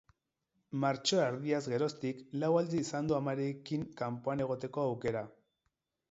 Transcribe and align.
Martxoa 0.83 1.25
erdiaz 1.33 1.59
geroztik, 1.73 2.23
lau 2.43 2.49
aldiz 2.61 2.79
izan 2.85 3.09
du 3.11 3.17
amarekin 3.17 3.83
kanpoan 4.01 4.41
egoteko 4.47 4.87
aukera. 4.95 5.23